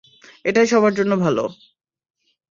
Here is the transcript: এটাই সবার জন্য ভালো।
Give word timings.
এটাই 0.45 0.67
সবার 0.67 0.93
জন্য 0.93 1.13
ভালো। 1.15 1.43